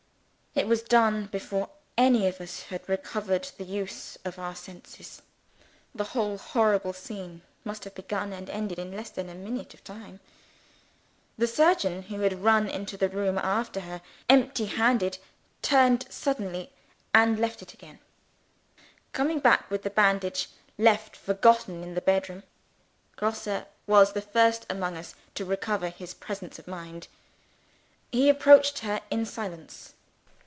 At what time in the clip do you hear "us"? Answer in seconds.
2.41-2.63, 24.97-25.15